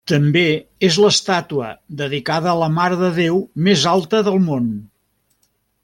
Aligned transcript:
També 0.09 0.41
és 0.87 0.95
l'estàtua 1.03 1.67
dedicada 1.99 2.51
a 2.53 2.57
la 2.63 2.71
Mare 2.79 2.99
de 3.03 3.13
Déu 3.19 3.39
més 3.69 3.87
alta 3.95 4.25
del 4.31 4.43
món. 4.49 4.73